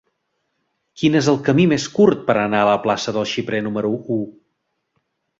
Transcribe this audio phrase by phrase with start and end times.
[0.99, 4.17] Quin és el camí més curt per anar a la plaça del Xiprer número u?